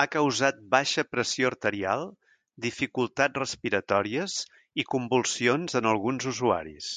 Ha 0.00 0.04
causat 0.14 0.58
baixa 0.74 1.04
pressió 1.14 1.46
arterial, 1.52 2.04
dificultats 2.66 3.40
respiratòries 3.42 4.36
i 4.84 4.88
convulsions 4.96 5.80
en 5.82 5.90
alguns 5.94 6.28
usuaris. 6.36 6.92